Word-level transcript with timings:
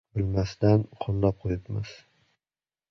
Bilmasdan, 0.19 0.85
qo‘llab 1.05 1.39
qo‘yibmiz. 1.47 1.95